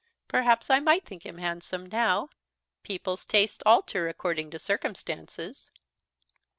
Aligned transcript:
"Perhaps 0.27 0.71
I 0.71 0.79
might 0.79 1.05
think 1.05 1.27
him 1.27 1.37
handsome 1.37 1.85
now. 1.85 2.29
People's 2.81 3.23
tastes 3.23 3.61
alter 3.67 4.07
according 4.09 4.49
to 4.49 4.57
circumstances." 4.57 5.69